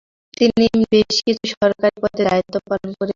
[0.33, 3.09] তিনি বেশ কিছু সরকারি পদে দায়িত্বপালন করেছেন।